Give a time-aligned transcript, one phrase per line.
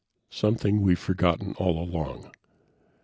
[0.31, 2.31] "Something we've forgotten all along.